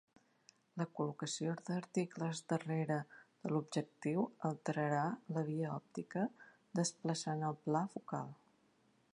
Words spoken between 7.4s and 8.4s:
el pla focal.